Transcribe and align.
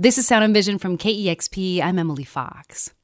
This 0.00 0.16
is 0.16 0.26
Sound 0.26 0.44
and 0.44 0.54
Vision 0.54 0.78
from 0.78 0.96
KEXP. 0.96 1.82
I'm 1.82 1.98
Emily 1.98 2.24
Fox. 2.24 2.94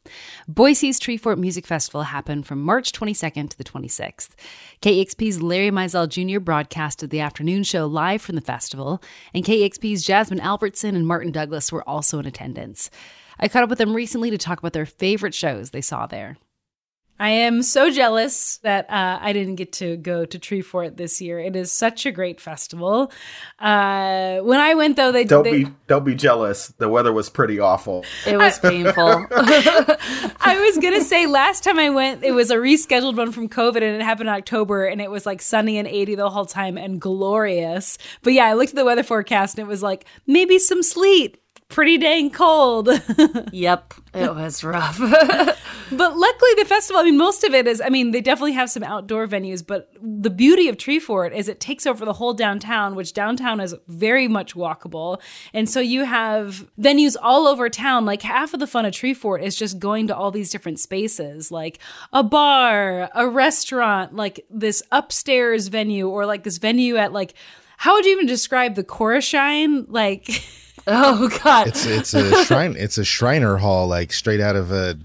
Boise's 0.48 0.98
Treefort 0.98 1.36
Music 1.36 1.66
Festival 1.66 2.04
happened 2.04 2.46
from 2.46 2.62
March 2.62 2.90
22nd 2.92 3.50
to 3.50 3.58
the 3.58 3.64
26th. 3.64 4.30
KEXP's 4.80 5.42
Larry 5.42 5.70
Mizell 5.70 6.08
Jr. 6.08 6.40
broadcasted 6.40 7.10
the 7.10 7.20
afternoon 7.20 7.64
show 7.64 7.84
live 7.84 8.22
from 8.22 8.34
the 8.34 8.40
festival, 8.40 9.02
and 9.34 9.44
KEXP's 9.44 10.04
Jasmine 10.04 10.40
Albertson 10.40 10.96
and 10.96 11.06
Martin 11.06 11.32
Douglas 11.32 11.70
were 11.70 11.86
also 11.86 12.18
in 12.18 12.24
attendance. 12.24 12.88
I 13.38 13.48
caught 13.48 13.64
up 13.64 13.68
with 13.68 13.78
them 13.78 13.92
recently 13.92 14.30
to 14.30 14.38
talk 14.38 14.58
about 14.58 14.72
their 14.72 14.86
favorite 14.86 15.34
shows 15.34 15.72
they 15.72 15.82
saw 15.82 16.06
there. 16.06 16.38
I 17.18 17.30
am 17.30 17.62
so 17.62 17.90
jealous 17.90 18.58
that 18.58 18.90
uh, 18.90 19.18
I 19.20 19.32
didn't 19.32 19.54
get 19.54 19.72
to 19.74 19.96
go 19.96 20.26
to 20.26 20.38
Treefort 20.38 20.96
this 20.96 21.20
year. 21.20 21.38
It 21.38 21.56
is 21.56 21.72
such 21.72 22.04
a 22.04 22.12
great 22.12 22.40
festival. 22.40 23.10
Uh, 23.58 24.40
when 24.40 24.60
I 24.60 24.74
went, 24.74 24.96
though, 24.96 25.12
they 25.12 25.24
don't 25.24 25.42
they, 25.42 25.64
be 25.64 25.70
don't 25.86 26.04
be 26.04 26.14
jealous. 26.14 26.68
The 26.78 26.88
weather 26.88 27.12
was 27.12 27.30
pretty 27.30 27.58
awful. 27.58 28.04
It 28.26 28.36
was 28.36 28.58
painful. 28.58 29.26
I 29.30 30.58
was 30.60 30.78
gonna 30.82 31.02
say 31.02 31.26
last 31.26 31.64
time 31.64 31.78
I 31.78 31.88
went, 31.88 32.22
it 32.22 32.32
was 32.32 32.50
a 32.50 32.56
rescheduled 32.56 33.16
one 33.16 33.32
from 33.32 33.48
COVID, 33.48 33.76
and 33.76 33.96
it 33.96 34.02
happened 34.02 34.28
in 34.28 34.34
October, 34.34 34.84
and 34.84 35.00
it 35.00 35.10
was 35.10 35.24
like 35.24 35.40
sunny 35.40 35.78
and 35.78 35.88
eighty 35.88 36.14
the 36.16 36.28
whole 36.28 36.46
time 36.46 36.76
and 36.76 37.00
glorious. 37.00 37.96
But 38.22 38.34
yeah, 38.34 38.44
I 38.44 38.54
looked 38.54 38.70
at 38.70 38.76
the 38.76 38.84
weather 38.84 39.02
forecast, 39.02 39.58
and 39.58 39.66
it 39.66 39.68
was 39.68 39.82
like 39.82 40.04
maybe 40.26 40.58
some 40.58 40.82
sleet 40.82 41.38
pretty 41.68 41.98
dang 41.98 42.30
cold. 42.30 42.88
yep, 43.52 43.94
it 44.14 44.34
was 44.34 44.62
rough. 44.62 44.98
but 44.98 46.16
luckily, 46.16 46.50
the 46.56 46.64
festival, 46.66 47.00
I 47.00 47.04
mean, 47.04 47.18
most 47.18 47.44
of 47.44 47.54
it 47.54 47.66
is, 47.66 47.80
I 47.80 47.88
mean, 47.88 48.12
they 48.12 48.20
definitely 48.20 48.52
have 48.52 48.70
some 48.70 48.82
outdoor 48.82 49.26
venues, 49.26 49.66
but 49.66 49.90
the 50.00 50.30
beauty 50.30 50.68
of 50.68 50.76
Treefort 50.76 51.34
is 51.34 51.48
it 51.48 51.60
takes 51.60 51.86
over 51.86 52.04
the 52.04 52.14
whole 52.14 52.32
downtown, 52.34 52.94
which 52.94 53.12
downtown 53.12 53.60
is 53.60 53.74
very 53.88 54.28
much 54.28 54.54
walkable. 54.54 55.20
And 55.52 55.68
so 55.68 55.80
you 55.80 56.04
have 56.04 56.66
venues 56.78 57.16
all 57.20 57.46
over 57.46 57.68
town. 57.68 58.06
Like 58.06 58.22
half 58.22 58.54
of 58.54 58.60
the 58.60 58.66
fun 58.66 58.86
of 58.86 58.92
Treefort 58.92 59.42
is 59.42 59.56
just 59.56 59.78
going 59.78 60.06
to 60.06 60.16
all 60.16 60.30
these 60.30 60.50
different 60.50 60.80
spaces, 60.80 61.50
like 61.50 61.78
a 62.12 62.22
bar, 62.22 63.10
a 63.14 63.28
restaurant, 63.28 64.14
like 64.14 64.46
this 64.50 64.82
upstairs 64.92 65.68
venue, 65.68 66.08
or 66.08 66.26
like 66.26 66.44
this 66.44 66.58
venue 66.58 66.96
at 66.96 67.12
like, 67.12 67.34
how 67.78 67.94
would 67.94 68.06
you 68.06 68.12
even 68.12 68.26
describe 68.26 68.74
the 68.74 68.84
Korah 68.84 69.20
Shrine? 69.20 69.84
Like, 69.88 70.28
Oh 70.88 71.28
God! 71.42 71.66
It's 71.66 71.84
it's 71.84 72.14
a 72.14 72.44
shrine. 72.44 72.76
It's 72.78 72.96
a 72.96 73.04
Shriner 73.04 73.56
Hall, 73.56 73.88
like 73.88 74.12
straight 74.12 74.40
out 74.40 74.54
of 74.54 74.70
a 74.70 74.96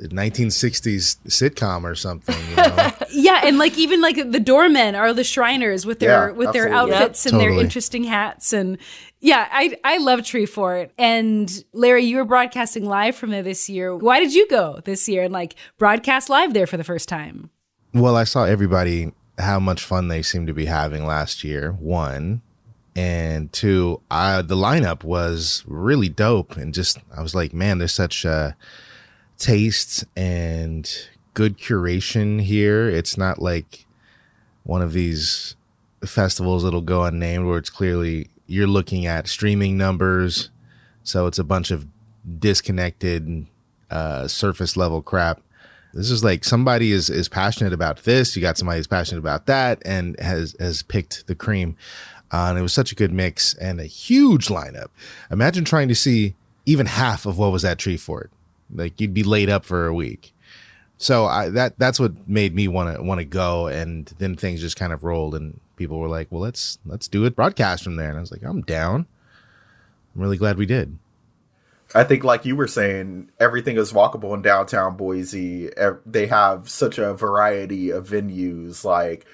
1960s 0.00 1.18
sitcom 1.26 1.84
or 1.84 1.94
something. 1.94 2.36
You 2.48 2.56
know? 2.56 2.92
yeah, 3.10 3.42
and 3.44 3.58
like 3.58 3.76
even 3.76 4.00
like 4.00 4.16
the 4.16 4.40
doormen 4.40 4.94
are 4.94 5.12
the 5.12 5.22
Shriners 5.22 5.84
with 5.84 5.98
their 5.98 6.30
yeah, 6.30 6.34
with 6.34 6.52
their 6.54 6.72
outfits 6.72 7.26
and 7.26 7.34
totally. 7.34 7.56
their 7.56 7.64
interesting 7.64 8.04
hats 8.04 8.54
and 8.54 8.78
yeah, 9.20 9.48
I 9.50 9.76
I 9.84 9.98
love 9.98 10.20
Treefort. 10.20 10.90
And 10.98 11.64
Larry, 11.72 12.04
you 12.04 12.16
were 12.16 12.24
broadcasting 12.24 12.84
live 12.84 13.16
from 13.16 13.30
there 13.30 13.42
this 13.42 13.70
year. 13.70 13.96
Why 13.96 14.20
did 14.20 14.34
you 14.34 14.46
go 14.48 14.80
this 14.84 15.08
year 15.08 15.24
and 15.24 15.32
like 15.32 15.54
broadcast 15.78 16.28
live 16.28 16.52
there 16.52 16.66
for 16.66 16.76
the 16.76 16.84
first 16.84 17.08
time? 17.08 17.50
Well, 17.94 18.16
I 18.16 18.24
saw 18.24 18.44
everybody 18.44 19.12
how 19.38 19.58
much 19.60 19.82
fun 19.82 20.08
they 20.08 20.22
seemed 20.22 20.46
to 20.48 20.54
be 20.54 20.66
having 20.66 21.06
last 21.06 21.42
year. 21.42 21.72
One, 21.72 22.42
and 22.96 23.52
two, 23.52 24.00
I, 24.10 24.42
the 24.42 24.56
lineup 24.56 25.02
was 25.02 25.64
really 25.66 26.08
dope, 26.08 26.56
and 26.56 26.72
just 26.72 26.98
I 27.16 27.22
was 27.22 27.34
like, 27.34 27.52
man, 27.52 27.78
there's 27.78 27.92
such 27.92 28.24
uh, 28.24 28.52
taste 29.36 30.04
and 30.16 30.90
good 31.34 31.58
curation 31.58 32.40
here. 32.40 32.88
It's 32.88 33.16
not 33.16 33.42
like 33.42 33.86
one 34.62 34.80
of 34.82 34.92
these 34.92 35.56
festivals 36.04 36.62
that'll 36.62 36.80
go 36.80 37.04
unnamed 37.04 37.46
where 37.46 37.58
it's 37.58 37.70
clearly 37.70 38.28
you're 38.46 38.66
looking 38.66 39.06
at 39.06 39.26
streaming 39.26 39.76
numbers, 39.76 40.50
so 41.02 41.26
it's 41.26 41.38
a 41.38 41.44
bunch 41.44 41.70
of 41.70 41.86
disconnected 42.38 43.46
uh, 43.90 44.28
surface 44.28 44.76
level 44.76 45.02
crap. 45.02 45.40
This 45.92 46.10
is 46.10 46.24
like 46.24 46.44
somebody 46.44 46.90
is 46.90 47.08
is 47.08 47.28
passionate 47.28 47.72
about 47.72 48.02
this. 48.02 48.34
You 48.34 48.42
got 48.42 48.58
somebody 48.58 48.78
who's 48.78 48.86
passionate 48.86 49.20
about 49.20 49.46
that, 49.46 49.80
and 49.84 50.18
has 50.18 50.56
has 50.58 50.82
picked 50.82 51.26
the 51.26 51.34
cream. 51.34 51.76
Uh, 52.34 52.48
and 52.48 52.58
it 52.58 52.62
was 52.62 52.72
such 52.72 52.90
a 52.90 52.96
good 52.96 53.12
mix 53.12 53.54
and 53.54 53.78
a 53.78 53.84
huge 53.84 54.48
lineup. 54.48 54.88
Imagine 55.30 55.64
trying 55.64 55.86
to 55.86 55.94
see 55.94 56.34
even 56.66 56.84
half 56.84 57.26
of 57.26 57.38
what 57.38 57.52
was 57.52 57.64
at 57.64 57.78
Treefort. 57.78 58.26
Like 58.74 59.00
you'd 59.00 59.14
be 59.14 59.22
laid 59.22 59.48
up 59.48 59.64
for 59.64 59.86
a 59.86 59.94
week. 59.94 60.34
So 60.98 61.26
I, 61.26 61.48
that 61.50 61.78
that's 61.78 62.00
what 62.00 62.28
made 62.28 62.52
me 62.52 62.66
want 62.66 62.96
to 62.96 63.00
want 63.04 63.20
to 63.20 63.24
go. 63.24 63.68
And 63.68 64.12
then 64.18 64.34
things 64.34 64.60
just 64.60 64.76
kind 64.76 64.92
of 64.92 65.04
rolled, 65.04 65.36
and 65.36 65.60
people 65.76 66.00
were 66.00 66.08
like, 66.08 66.26
"Well, 66.32 66.40
let's 66.40 66.80
let's 66.84 67.06
do 67.06 67.24
it 67.24 67.36
broadcast 67.36 67.84
from 67.84 67.94
there." 67.94 68.08
And 68.08 68.18
I 68.18 68.20
was 68.20 68.32
like, 68.32 68.42
"I'm 68.42 68.62
down." 68.62 69.06
I'm 70.16 70.20
really 70.20 70.36
glad 70.36 70.58
we 70.58 70.66
did. 70.66 70.98
I 71.94 72.02
think, 72.02 72.24
like 72.24 72.44
you 72.44 72.56
were 72.56 72.66
saying, 72.66 73.30
everything 73.38 73.76
is 73.76 73.92
walkable 73.92 74.34
in 74.34 74.42
downtown 74.42 74.96
Boise. 74.96 75.70
They 76.04 76.26
have 76.26 76.68
such 76.68 76.98
a 76.98 77.14
variety 77.14 77.90
of 77.90 78.08
venues, 78.08 78.84
like 78.84 79.24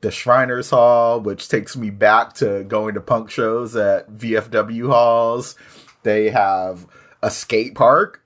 the 0.00 0.10
Shriners 0.10 0.70
Hall, 0.70 1.20
which 1.20 1.48
takes 1.48 1.76
me 1.76 1.90
back 1.90 2.34
to 2.34 2.64
going 2.64 2.94
to 2.94 3.00
punk 3.00 3.30
shows 3.30 3.74
at 3.74 4.10
VFW 4.10 4.88
halls. 4.88 5.56
They 6.02 6.30
have 6.30 6.86
a 7.22 7.30
skate 7.30 7.74
park. 7.74 8.22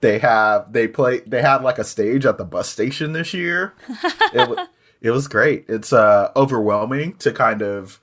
They 0.00 0.18
have 0.18 0.72
they 0.72 0.88
play 0.88 1.20
they 1.20 1.42
had 1.42 1.62
like 1.62 1.78
a 1.78 1.84
stage 1.84 2.26
at 2.26 2.38
the 2.38 2.44
bus 2.44 2.68
station 2.68 3.12
this 3.12 3.32
year. 3.32 3.72
it, 4.32 4.68
it 5.00 5.10
was 5.12 5.28
great. 5.28 5.64
It's 5.68 5.92
uh 5.92 6.32
overwhelming 6.34 7.14
to 7.18 7.32
kind 7.32 7.62
of 7.62 8.00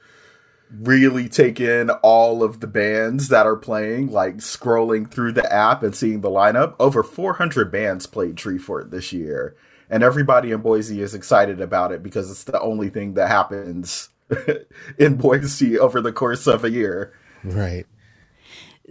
really 0.71 1.27
take 1.27 1.59
in 1.59 1.89
all 1.89 2.41
of 2.41 2.61
the 2.61 2.67
bands 2.67 3.27
that 3.29 3.45
are 3.45 3.57
playing, 3.57 4.11
like 4.11 4.37
scrolling 4.37 5.11
through 5.11 5.33
the 5.33 5.51
app 5.51 5.83
and 5.83 5.93
seeing 5.93 6.21
the 6.21 6.29
lineup. 6.29 6.75
Over 6.79 7.03
400 7.03 7.69
bands 7.69 8.05
played 8.07 8.35
Treefort 8.35 8.91
this 8.91 9.11
year 9.11 9.55
and 9.89 10.03
everybody 10.03 10.51
in 10.51 10.61
Boise 10.61 11.01
is 11.01 11.13
excited 11.13 11.61
about 11.61 11.91
it 11.91 12.03
because 12.03 12.29
it's 12.29 12.43
the 12.43 12.59
only 12.61 12.89
thing 12.89 13.15
that 13.15 13.27
happens 13.27 14.09
in 14.97 15.15
Boise 15.15 15.79
over 15.79 16.01
the 16.01 16.11
course 16.11 16.47
of 16.47 16.63
a 16.63 16.71
year. 16.71 17.13
Right. 17.43 17.85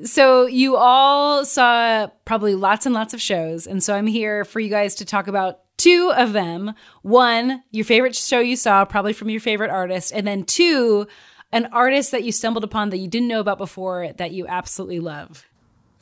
So 0.05 0.47
you 0.47 0.77
all 0.77 1.45
saw 1.45 2.09
probably 2.25 2.55
lots 2.55 2.87
and 2.87 2.95
lots 2.95 3.15
of 3.15 3.21
shows, 3.21 3.67
and 3.67 3.83
so 3.83 3.95
I'm 3.95 4.07
here 4.07 4.45
for 4.45 4.61
you 4.61 4.69
guys 4.69 4.95
to 4.97 5.05
talk 5.05 5.27
about 5.27 5.61
two 5.77 6.13
of 6.15 6.33
them. 6.33 6.75
One, 7.03 7.65
your 7.73 7.85
favorite 7.85 8.15
show 8.15 8.39
you 8.41 8.55
saw, 8.55 8.85
probably 8.85 9.13
from 9.13 9.31
your 9.31 9.41
favorite 9.41 9.71
artist, 9.71 10.13
and 10.15 10.27
then 10.27 10.45
two, 10.45 11.09
an 11.51 11.67
artist 11.73 12.13
that 12.13 12.23
you 12.23 12.31
stumbled 12.31 12.65
upon 12.65 12.91
that 12.91 12.99
you 12.99 13.09
didn't 13.09 13.29
know 13.29 13.41
about 13.41 13.59
before 13.59 14.13
that 14.19 14.33
you 14.33 14.47
absolutely 14.47 15.01
love. 15.01 15.48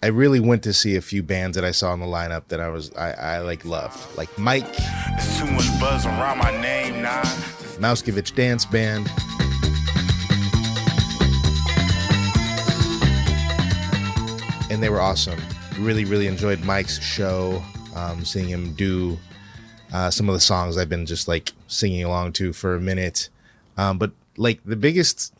I 0.06 0.10
really 0.10 0.38
went 0.38 0.62
to 0.62 0.72
see 0.72 0.94
a 0.94 1.00
few 1.00 1.24
bands 1.24 1.56
that 1.56 1.64
I 1.64 1.72
saw 1.72 1.92
in 1.92 1.98
the 1.98 2.06
lineup 2.06 2.46
that 2.46 2.60
I 2.60 2.68
was 2.68 2.94
I, 2.94 3.10
I 3.10 3.38
like 3.38 3.64
loved, 3.64 4.16
like 4.16 4.38
Mike. 4.38 4.76
There's 4.76 5.36
too 5.40 5.50
much 5.50 5.66
buzz 5.80 6.06
around 6.06 6.38
my 6.38 6.52
name 6.62 7.02
now. 7.02 7.22
Mauskovic 7.80 8.32
Dance 8.36 8.64
Band. 8.66 9.10
And 14.70 14.80
they 14.80 14.90
were 14.90 15.00
awesome. 15.00 15.40
Really, 15.80 16.04
really 16.04 16.28
enjoyed 16.28 16.62
Mike's 16.62 17.02
show. 17.02 17.60
Um, 17.96 18.24
seeing 18.24 18.48
him 18.48 18.74
do 18.74 19.18
uh, 19.92 20.12
some 20.12 20.28
of 20.28 20.34
the 20.36 20.40
songs 20.40 20.78
I've 20.78 20.88
been 20.88 21.06
just 21.06 21.26
like 21.26 21.50
singing 21.66 22.04
along 22.04 22.34
to 22.34 22.52
for 22.52 22.76
a 22.76 22.80
minute. 22.80 23.28
Um, 23.76 23.98
but 23.98 24.12
like 24.36 24.60
the 24.64 24.76
biggest 24.76 25.34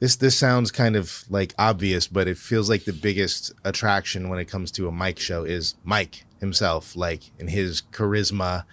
this 0.00 0.16
this 0.16 0.36
sounds 0.36 0.70
kind 0.70 0.96
of 0.96 1.24
like 1.30 1.54
obvious, 1.58 2.06
but 2.06 2.28
it 2.28 2.36
feels 2.36 2.68
like 2.68 2.84
the 2.84 2.92
biggest 2.92 3.52
attraction 3.64 4.28
when 4.28 4.38
it 4.38 4.46
comes 4.46 4.70
to 4.72 4.88
a 4.88 4.92
Mike 4.92 5.18
show 5.18 5.44
is 5.44 5.74
Mike 5.84 6.24
himself, 6.40 6.96
like 6.96 7.30
in 7.38 7.48
his 7.48 7.82
charisma 7.92 8.64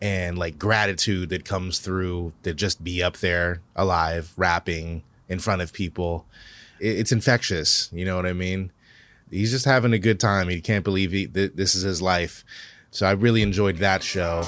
and 0.00 0.38
like 0.38 0.58
gratitude 0.58 1.30
that 1.30 1.44
comes 1.44 1.78
through 1.78 2.32
to 2.44 2.54
just 2.54 2.84
be 2.84 3.02
up 3.02 3.16
there 3.18 3.60
alive, 3.74 4.32
rapping 4.36 5.02
in 5.28 5.38
front 5.38 5.62
of 5.62 5.72
people. 5.72 6.26
It, 6.80 6.98
it's 6.98 7.12
infectious, 7.12 7.90
you 7.92 8.04
know 8.04 8.16
what 8.16 8.26
I 8.26 8.32
mean? 8.32 8.70
He's 9.30 9.50
just 9.50 9.64
having 9.64 9.92
a 9.92 9.98
good 9.98 10.20
time. 10.20 10.48
He 10.48 10.60
can't 10.60 10.84
believe 10.84 11.12
he, 11.12 11.26
th- 11.26 11.52
this 11.54 11.74
is 11.74 11.82
his 11.82 12.00
life. 12.00 12.44
So 12.90 13.06
I 13.06 13.12
really 13.12 13.42
enjoyed 13.42 13.76
that 13.78 14.02
show. 14.02 14.44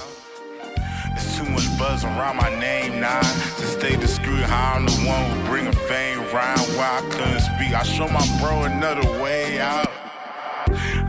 There's 1.10 1.36
too 1.36 1.44
much 1.50 1.66
buzz 1.78 2.04
around 2.04 2.36
my 2.36 2.48
name 2.58 3.00
now. 3.00 3.20
To 3.20 3.66
stay 3.66 3.96
discreet, 3.96 4.48
I'm 4.48 4.86
the 4.86 4.92
one 4.92 5.29
show 8.00 8.08
my 8.08 8.38
bro 8.40 8.62
another 8.62 9.06
way 9.22 9.60
out. 9.60 9.90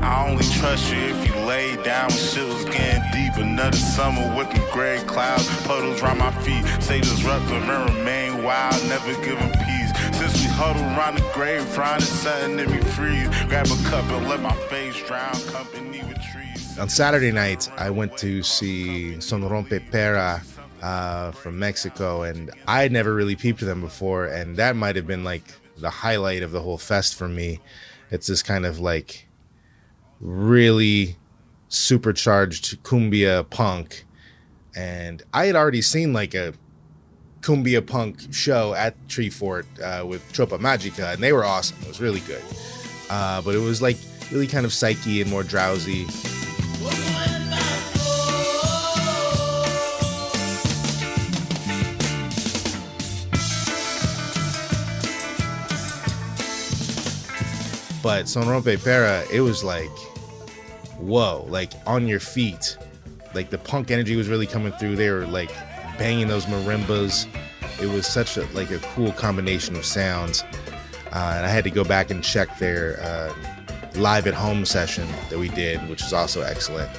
I 0.01 0.27
only 0.27 0.43
trust 0.59 0.91
you 0.91 0.99
if 0.99 1.25
you 1.25 1.35
lay 1.45 1.81
down 1.83 2.09
when 2.09 2.17
shit 2.17 2.45
was 2.45 2.65
getting 2.65 3.03
deep. 3.13 3.37
Another 3.37 3.77
summer 3.77 4.23
whipping 4.35 4.63
gray 4.73 4.99
clouds, 5.05 5.47
puddles 5.65 6.01
around 6.01 6.17
my 6.17 6.31
feet. 6.43 6.65
Say 6.83 6.99
disruptive 6.99 7.63
and 7.69 7.95
remain 7.95 8.43
wild, 8.43 8.83
never 8.89 9.13
giving 9.23 9.51
peace. 9.51 9.91
Since 10.17 10.33
we 10.41 10.49
huddle 10.51 10.83
around 10.97 11.15
the 11.15 11.31
grave, 11.33 11.63
trying 11.73 12.01
to 12.01 12.05
set 12.05 12.49
me 12.49 12.79
free. 12.95 13.23
Grab 13.47 13.67
a 13.67 13.89
cup 13.89 14.03
and 14.11 14.27
let 14.27 14.41
my 14.41 14.55
face 14.69 14.97
drown 15.07 15.35
company 15.53 16.03
with 16.03 16.21
trees 16.21 16.77
on 16.79 16.89
Saturday 16.89 17.31
night, 17.31 17.69
I 17.77 17.89
went 17.89 18.17
to 18.17 18.41
see 18.43 19.19
Son 19.19 19.41
Rompe 19.43 19.79
Pera 19.91 20.41
uh, 20.81 21.31
from 21.31 21.59
Mexico, 21.59 22.23
and 22.23 22.49
I 22.67 22.81
had 22.81 22.91
never 22.91 23.13
really 23.13 23.35
peeped 23.35 23.59
them 23.59 23.81
before, 23.81 24.25
and 24.25 24.57
that 24.57 24.75
might 24.75 24.95
have 24.95 25.05
been 25.05 25.23
like 25.23 25.43
the 25.81 25.89
highlight 25.89 26.43
of 26.43 26.51
the 26.51 26.61
whole 26.61 26.77
fest 26.77 27.15
for 27.15 27.27
me. 27.27 27.59
It's 28.09 28.27
this 28.27 28.43
kind 28.43 28.65
of 28.65 28.79
like 28.79 29.27
really 30.19 31.17
supercharged 31.69 32.83
cumbia 32.83 33.49
punk. 33.49 34.05
And 34.75 35.23
I 35.33 35.45
had 35.47 35.55
already 35.55 35.81
seen 35.81 36.13
like 36.13 36.33
a 36.33 36.53
cumbia 37.41 37.85
punk 37.85 38.33
show 38.33 38.73
at 38.73 38.95
Treefort 39.07 39.65
uh, 39.81 40.05
with 40.05 40.21
Tropa 40.31 40.59
Magica, 40.59 41.13
and 41.13 41.23
they 41.23 41.33
were 41.33 41.43
awesome. 41.43 41.77
It 41.81 41.87
was 41.87 41.99
really 41.99 42.21
good. 42.21 42.43
Uh, 43.09 43.41
but 43.41 43.55
it 43.55 43.59
was 43.59 43.81
like 43.81 43.97
really 44.31 44.47
kind 44.47 44.65
of 44.65 44.71
psyche 44.71 45.21
and 45.21 45.29
more 45.29 45.43
drowsy. 45.43 46.05
But 58.03 58.27
Son 58.27 58.45
Rompe 58.45 58.83
Pera, 58.83 59.23
it 59.31 59.41
was 59.41 59.63
like, 59.63 59.91
whoa, 60.97 61.45
like 61.49 61.73
on 61.85 62.07
your 62.07 62.19
feet. 62.19 62.77
Like 63.33 63.49
the 63.49 63.57
punk 63.57 63.91
energy 63.91 64.15
was 64.15 64.27
really 64.27 64.47
coming 64.47 64.73
through. 64.73 64.95
They 64.95 65.09
were 65.09 65.25
like 65.25 65.51
banging 65.97 66.27
those 66.27 66.45
marimbas. 66.45 67.27
It 67.81 67.87
was 67.87 68.05
such 68.05 68.37
a 68.37 68.45
like 68.53 68.71
a 68.71 68.79
cool 68.79 69.11
combination 69.13 69.75
of 69.75 69.85
sounds. 69.85 70.43
Uh, 71.11 71.33
and 71.35 71.45
I 71.45 71.49
had 71.49 71.63
to 71.65 71.69
go 71.69 71.83
back 71.83 72.09
and 72.09 72.23
check 72.23 72.57
their 72.57 73.01
uh, 73.01 73.33
live 73.95 74.27
at 74.27 74.33
home 74.33 74.65
session 74.65 75.07
that 75.29 75.37
we 75.37 75.49
did, 75.49 75.79
which 75.89 76.01
was 76.01 76.13
also 76.13 76.41
excellent. 76.41 76.89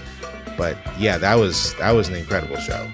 But 0.56 0.76
yeah, 0.98 1.18
that 1.18 1.34
was 1.34 1.74
that 1.76 1.92
was 1.92 2.08
an 2.08 2.14
incredible 2.14 2.56
show. 2.56 2.90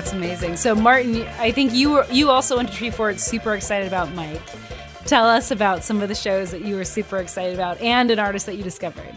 That's 0.00 0.14
amazing. 0.14 0.56
So, 0.56 0.74
Martin, 0.74 1.26
I 1.40 1.50
think 1.50 1.74
you 1.74 1.90
were 1.90 2.06
you 2.10 2.30
also 2.30 2.56
went 2.56 2.70
to 2.70 2.74
Tree 2.74 2.88
Treefort 2.88 3.18
super 3.18 3.52
excited 3.52 3.86
about 3.86 4.10
Mike. 4.14 4.40
Tell 5.04 5.26
us 5.26 5.50
about 5.50 5.84
some 5.84 6.00
of 6.00 6.08
the 6.08 6.14
shows 6.14 6.52
that 6.52 6.64
you 6.64 6.74
were 6.74 6.86
super 6.86 7.18
excited 7.18 7.52
about 7.52 7.78
and 7.82 8.10
an 8.10 8.18
artist 8.18 8.46
that 8.46 8.54
you 8.54 8.62
discovered. 8.62 9.12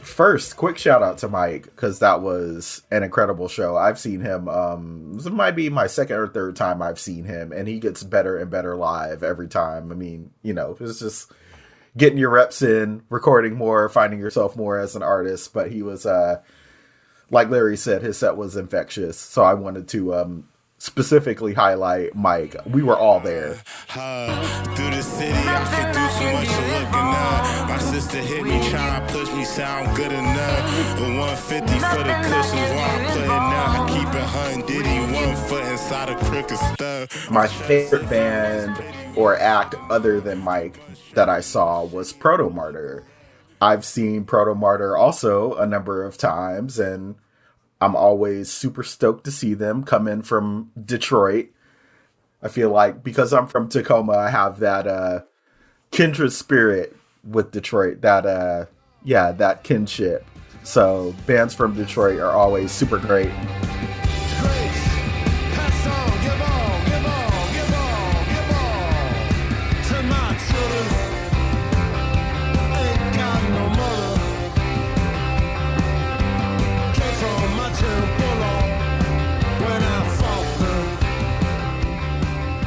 First, 0.00 0.56
quick 0.56 0.78
shout 0.78 1.02
out 1.02 1.18
to 1.18 1.28
Mike 1.28 1.64
because 1.64 1.98
that 1.98 2.22
was 2.22 2.80
an 2.90 3.02
incredible 3.02 3.46
show. 3.46 3.76
I've 3.76 3.98
seen 3.98 4.22
him. 4.22 4.48
Um, 4.48 5.12
this 5.18 5.26
might 5.26 5.50
be 5.50 5.68
my 5.68 5.86
second 5.86 6.16
or 6.16 6.28
third 6.28 6.56
time 6.56 6.80
I've 6.80 6.98
seen 6.98 7.24
him, 7.24 7.52
and 7.52 7.68
he 7.68 7.78
gets 7.78 8.02
better 8.02 8.38
and 8.38 8.50
better 8.50 8.74
live 8.74 9.22
every 9.22 9.48
time. 9.48 9.92
I 9.92 9.96
mean, 9.96 10.30
you 10.40 10.54
know, 10.54 10.78
it's 10.80 11.00
just 11.00 11.30
getting 11.94 12.16
your 12.16 12.30
reps 12.30 12.62
in, 12.62 13.02
recording 13.10 13.54
more, 13.54 13.86
finding 13.90 14.18
yourself 14.18 14.56
more 14.56 14.78
as 14.78 14.96
an 14.96 15.02
artist. 15.02 15.52
But 15.52 15.70
he 15.70 15.82
was, 15.82 16.06
uh, 16.06 16.40
like 17.30 17.50
Larry 17.50 17.76
said, 17.76 18.02
his 18.02 18.18
set 18.18 18.36
was 18.36 18.56
infectious. 18.56 19.18
So 19.18 19.42
I 19.42 19.54
wanted 19.54 19.88
to 19.88 20.14
um, 20.14 20.48
specifically 20.78 21.54
highlight 21.54 22.14
Mike. 22.14 22.56
We 22.66 22.82
were 22.82 22.96
all 22.96 23.20
there. 23.20 23.60
Uh, 23.94 24.64
through 24.74 24.90
the 24.90 25.02
city, 25.02 25.32
I 25.32 25.64
can 25.64 25.92
do 25.92 26.04
too 26.18 26.32
much 26.32 26.48
of 26.48 26.68
looking 26.72 27.10
up. 27.16 27.68
My 27.68 27.78
sister 27.78 28.18
hit 28.18 28.44
me, 28.44 28.68
trying 28.70 29.06
to 29.06 29.12
push 29.12 29.30
me, 29.32 29.44
sound 29.44 29.96
good 29.96 30.12
enough. 30.12 30.98
The 30.98 31.02
150 31.02 31.72
for 31.78 32.04
the 32.04 32.14
cushions, 32.22 32.70
while 32.72 33.00
I 33.00 33.04
play 33.10 33.24
it 33.24 33.28
now. 33.28 33.84
I 33.84 33.88
keep 33.88 34.08
it 34.08 34.22
hun 34.22 34.66
diddy, 34.66 35.14
one 35.14 35.36
foot 35.48 35.64
inside 35.64 36.08
a 36.10 36.16
crooked 36.24 36.58
stuff. 36.58 37.30
My 37.30 37.46
favorite 37.46 38.08
band 38.08 38.82
or 39.16 39.36
act 39.38 39.74
other 39.90 40.20
than 40.20 40.38
Mike 40.38 40.78
that 41.14 41.28
I 41.28 41.40
saw 41.40 41.84
was 41.84 42.12
Protomartyr. 42.12 43.02
I've 43.60 43.84
seen 43.84 44.24
Protomartyr 44.24 44.98
also 44.98 45.54
a 45.54 45.66
number 45.66 46.04
of 46.04 46.18
times, 46.18 46.78
and 46.78 47.16
I'm 47.80 47.96
always 47.96 48.50
super 48.50 48.82
stoked 48.82 49.24
to 49.24 49.30
see 49.30 49.54
them 49.54 49.84
come 49.84 50.08
in 50.08 50.22
from 50.22 50.70
Detroit. 50.82 51.48
I 52.42 52.48
feel 52.48 52.70
like 52.70 53.02
because 53.02 53.32
I'm 53.32 53.46
from 53.46 53.68
Tacoma, 53.68 54.12
I 54.12 54.30
have 54.30 54.60
that 54.60 54.86
uh, 54.86 55.20
kindred 55.90 56.32
spirit 56.32 56.96
with 57.24 57.50
Detroit. 57.50 58.02
That 58.02 58.26
uh, 58.26 58.66
yeah, 59.04 59.32
that 59.32 59.64
kinship. 59.64 60.26
So 60.62 61.14
bands 61.26 61.54
from 61.54 61.74
Detroit 61.74 62.18
are 62.18 62.32
always 62.32 62.72
super 62.72 62.98
great. 62.98 63.30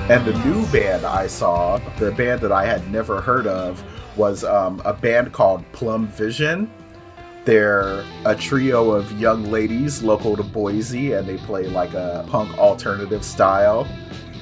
And 0.09 0.25
the 0.25 0.33
new 0.43 0.65
band 0.71 1.05
I 1.05 1.27
saw, 1.27 1.77
the 1.99 2.11
band 2.11 2.41
that 2.41 2.51
I 2.51 2.65
had 2.65 2.91
never 2.91 3.21
heard 3.21 3.45
of, 3.45 3.83
was 4.17 4.43
um, 4.43 4.81
a 4.83 4.91
band 4.91 5.33
called 5.33 5.63
Plum 5.71 6.07
Vision. 6.07 6.67
They're 7.45 8.03
a 8.25 8.35
trio 8.35 8.89
of 8.89 9.11
young 9.19 9.45
ladies 9.51 10.01
local 10.01 10.35
to 10.35 10.41
Boise, 10.41 11.13
and 11.13 11.27
they 11.27 11.37
play 11.37 11.67
like 11.67 11.93
a 11.93 12.25
punk 12.27 12.57
alternative 12.57 13.23
style. 13.23 13.87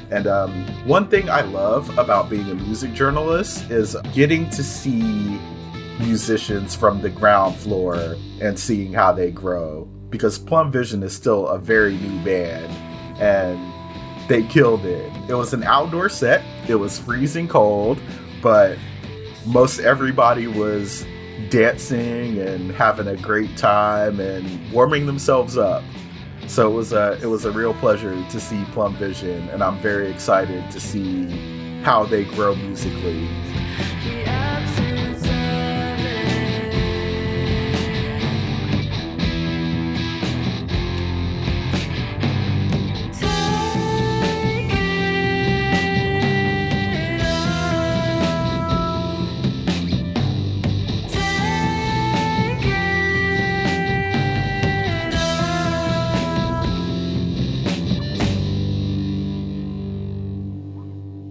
And 0.09 0.25
um, 0.25 0.65
one 0.87 1.09
thing 1.09 1.29
I 1.29 1.41
love 1.41 1.89
about 1.97 2.29
being 2.29 2.49
a 2.49 2.55
music 2.55 2.93
journalist 2.93 3.69
is 3.69 3.97
getting 4.13 4.49
to 4.51 4.63
see 4.63 5.37
musicians 5.99 6.75
from 6.75 7.01
the 7.01 7.09
ground 7.09 7.57
floor 7.57 8.15
and 8.39 8.57
seeing 8.57 8.93
how 8.93 9.11
they 9.11 9.31
grow. 9.31 9.83
Because 10.09 10.39
Plum 10.39 10.71
Vision 10.71 11.03
is 11.03 11.13
still 11.13 11.45
a 11.49 11.59
very 11.59 11.97
new 11.97 12.23
band, 12.23 12.71
and 13.21 13.59
they 14.27 14.43
killed 14.43 14.85
it. 14.85 15.11
It 15.29 15.33
was 15.33 15.53
an 15.53 15.63
outdoor 15.63 16.09
set. 16.09 16.43
It 16.69 16.75
was 16.75 16.99
freezing 16.99 17.47
cold, 17.47 17.99
but 18.41 18.77
most 19.45 19.79
everybody 19.79 20.47
was 20.47 21.05
dancing 21.49 22.39
and 22.39 22.71
having 22.71 23.07
a 23.07 23.15
great 23.15 23.55
time 23.57 24.19
and 24.19 24.71
warming 24.71 25.05
themselves 25.05 25.57
up. 25.57 25.83
So 26.47 26.71
it 26.71 26.73
was 26.73 26.93
a 26.93 27.19
it 27.21 27.27
was 27.27 27.45
a 27.45 27.51
real 27.51 27.73
pleasure 27.75 28.15
to 28.29 28.39
see 28.39 28.63
Plum 28.71 28.95
Vision, 28.95 29.49
and 29.49 29.61
I'm 29.61 29.77
very 29.79 30.09
excited 30.09 30.69
to 30.71 30.79
see 30.79 31.81
how 31.81 32.05
they 32.05 32.23
grow 32.23 32.55
musically. 32.55 33.27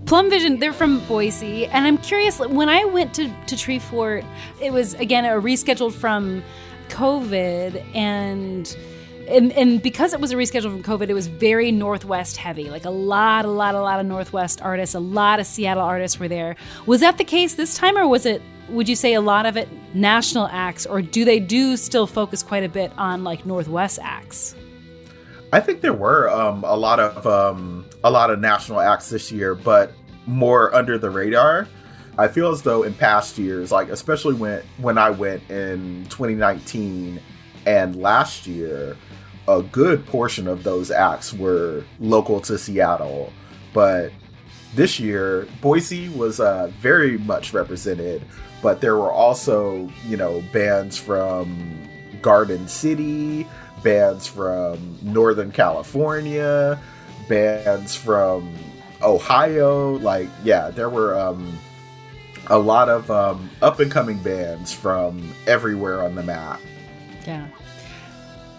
Plum 0.06 0.30
Vision, 0.30 0.60
they're 0.60 0.72
from 0.72 1.00
Boise, 1.06 1.66
and 1.66 1.84
I'm 1.84 1.98
curious. 1.98 2.38
When 2.38 2.68
I 2.68 2.84
went 2.84 3.12
to 3.14 3.28
to 3.28 3.56
Treefort, 3.56 4.24
it 4.60 4.72
was 4.72 4.94
again 4.94 5.24
a 5.24 5.30
rescheduled 5.30 5.94
from 5.94 6.44
COVID, 6.90 7.84
and 7.92 8.76
and 9.28 9.52
and 9.52 9.82
because 9.82 10.12
it 10.12 10.20
was 10.20 10.30
a 10.30 10.36
reschedule 10.36 10.70
from 10.70 10.84
COVID, 10.84 11.08
it 11.08 11.14
was 11.14 11.26
very 11.26 11.72
Northwest 11.72 12.36
heavy. 12.36 12.70
Like 12.70 12.84
a 12.84 12.90
lot, 12.90 13.46
a 13.46 13.50
lot, 13.50 13.74
a 13.74 13.80
lot 13.80 13.98
of 13.98 14.06
Northwest 14.06 14.62
artists, 14.62 14.94
a 14.94 15.00
lot 15.00 15.40
of 15.40 15.46
Seattle 15.46 15.82
artists 15.82 16.20
were 16.20 16.28
there. 16.28 16.54
Was 16.86 17.00
that 17.00 17.18
the 17.18 17.24
case 17.24 17.54
this 17.54 17.76
time, 17.76 17.98
or 17.98 18.06
was 18.06 18.26
it? 18.26 18.42
Would 18.68 18.88
you 18.88 18.96
say 18.96 19.14
a 19.14 19.20
lot 19.20 19.44
of 19.44 19.56
it 19.56 19.68
national 19.92 20.46
acts, 20.52 20.86
or 20.86 21.02
do 21.02 21.24
they 21.24 21.40
do 21.40 21.76
still 21.76 22.06
focus 22.06 22.44
quite 22.44 22.62
a 22.62 22.68
bit 22.68 22.92
on 22.96 23.24
like 23.24 23.44
Northwest 23.44 23.98
acts? 24.00 24.54
I 25.52 25.58
think 25.58 25.80
there 25.80 25.92
were 25.92 26.30
um, 26.30 26.62
a 26.64 26.76
lot 26.76 27.00
of 27.00 27.26
um, 27.26 27.85
a 28.04 28.10
lot 28.10 28.30
of 28.30 28.40
national 28.40 28.80
acts 28.80 29.10
this 29.10 29.30
year, 29.32 29.54
but 29.54 29.92
more 30.26 30.74
under 30.74 30.98
the 30.98 31.10
radar. 31.10 31.68
I 32.18 32.28
feel 32.28 32.50
as 32.50 32.62
though 32.62 32.82
in 32.82 32.94
past 32.94 33.36
years, 33.36 33.70
like 33.70 33.88
especially 33.88 34.34
when 34.34 34.62
when 34.78 34.96
I 34.96 35.10
went 35.10 35.48
in 35.50 36.06
2019 36.08 37.20
and 37.66 37.96
last 38.00 38.46
year, 38.46 38.96
a 39.48 39.62
good 39.62 40.06
portion 40.06 40.48
of 40.48 40.64
those 40.64 40.90
acts 40.90 41.32
were 41.32 41.84
local 42.00 42.40
to 42.40 42.56
Seattle. 42.56 43.32
But 43.74 44.12
this 44.74 44.98
year, 44.98 45.46
Boise 45.60 46.08
was 46.10 46.40
uh, 46.40 46.70
very 46.80 47.18
much 47.18 47.52
represented, 47.52 48.22
but 48.62 48.80
there 48.80 48.96
were 48.96 49.12
also, 49.12 49.90
you 50.06 50.16
know, 50.16 50.42
bands 50.52 50.96
from 50.96 51.86
Garden 52.22 52.66
City, 52.66 53.46
bands 53.82 54.26
from 54.26 54.98
Northern 55.02 55.52
California, 55.52 56.80
bands 57.28 57.94
from 57.94 58.54
Ohio. 59.02 59.92
Like, 59.98 60.28
yeah, 60.44 60.70
there 60.70 60.88
were 60.88 61.18
um, 61.18 61.58
a 62.46 62.58
lot 62.58 62.88
of 62.88 63.10
um, 63.10 63.50
up 63.62 63.80
and 63.80 63.90
coming 63.90 64.18
bands 64.18 64.72
from 64.72 65.32
everywhere 65.46 66.02
on 66.02 66.14
the 66.14 66.22
map. 66.22 66.60
Yeah. 67.26 67.48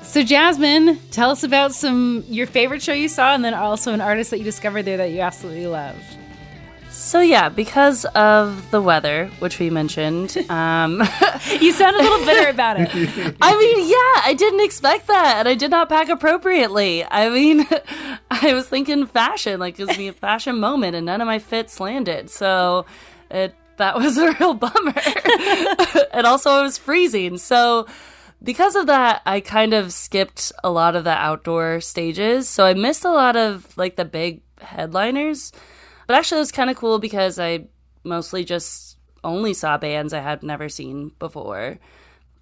So 0.01 0.23
Jasmine, 0.23 0.99
tell 1.11 1.31
us 1.31 1.43
about 1.43 1.73
some 1.73 2.23
your 2.27 2.47
favorite 2.47 2.81
show 2.81 2.93
you 2.93 3.09
saw, 3.09 3.33
and 3.35 3.43
then 3.43 3.53
also 3.53 3.93
an 3.93 4.01
artist 4.01 4.31
that 4.31 4.37
you 4.37 4.43
discovered 4.43 4.83
there 4.83 4.97
that 4.97 5.11
you 5.11 5.19
absolutely 5.19 5.67
loved. 5.67 6.16
So 6.97 7.21
yeah, 7.21 7.49
because 7.49 8.05
of 8.15 8.71
the 8.71 8.81
weather, 8.81 9.27
which 9.37 9.59
we 9.59 9.69
mentioned, 9.69 10.35
um, 10.49 11.03
You 11.61 11.71
sound 11.71 11.95
a 11.95 11.99
little 11.99 12.25
bitter 12.25 12.49
about 12.49 12.77
it. 12.79 12.89
I 13.41 13.55
mean, 13.55 13.87
yeah, 13.87 14.27
I 14.27 14.33
didn't 14.35 14.61
expect 14.61 15.05
that, 15.05 15.35
and 15.37 15.47
I 15.47 15.53
did 15.53 15.69
not 15.69 15.89
pack 15.89 16.09
appropriately. 16.09 17.05
I 17.05 17.29
mean, 17.29 17.67
I 18.31 18.53
was 18.53 18.67
thinking 18.67 19.05
fashion, 19.05 19.59
like 19.59 19.79
it 19.79 19.85
was 19.85 19.95
be 19.95 20.07
a 20.07 20.13
fashion 20.13 20.59
moment, 20.59 20.95
and 20.95 21.05
none 21.05 21.21
of 21.21 21.27
my 21.27 21.37
fits 21.37 21.79
landed. 21.79 22.31
So 22.31 22.87
it 23.29 23.53
that 23.77 23.95
was 23.95 24.17
a 24.17 24.31
real 24.33 24.55
bummer. 24.55 25.01
and 26.11 26.25
also, 26.25 26.59
it 26.59 26.63
was 26.63 26.79
freezing. 26.79 27.37
So 27.37 27.85
because 28.41 28.75
of 28.75 28.87
that, 28.87 29.21
I 29.23 29.39
kind 29.39 29.75
of 29.75 29.93
skipped 29.93 30.51
a 30.63 30.71
lot 30.71 30.95
of 30.95 31.03
the 31.03 31.11
outdoor 31.11 31.79
stages. 31.79 32.49
So 32.49 32.65
I 32.65 32.73
missed 32.73 33.05
a 33.05 33.11
lot 33.11 33.35
of 33.35 33.77
like 33.77 33.97
the 33.97 34.05
big 34.05 34.41
headliners. 34.59 35.51
But 36.07 36.15
actually, 36.15 36.37
it 36.37 36.41
was 36.41 36.51
kind 36.51 36.69
of 36.69 36.77
cool 36.77 36.99
because 36.99 37.37
I 37.37 37.67
mostly 38.03 38.43
just 38.43 38.97
only 39.23 39.53
saw 39.53 39.77
bands 39.77 40.13
I 40.13 40.21
had 40.21 40.41
never 40.41 40.69
seen 40.69 41.11
before. 41.19 41.79